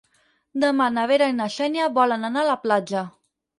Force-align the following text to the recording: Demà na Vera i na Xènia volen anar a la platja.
Demà 0.63 0.87
na 0.95 1.03
Vera 1.11 1.27
i 1.33 1.35
na 1.41 1.47
Xènia 1.57 1.91
volen 2.01 2.29
anar 2.33 2.45
a 2.47 2.51
la 2.51 2.59
platja. 2.67 3.07